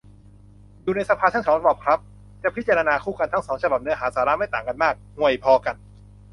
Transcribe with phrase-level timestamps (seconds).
[0.83, 1.99] อยู่ในสภาทั้งสองฉบับครับ
[2.43, 5.75] จะพิจารณาคู่กัน ทั้งสองฉบับเนื้อหาสาระไม่ต่างกันมาก ห่วยพอกัน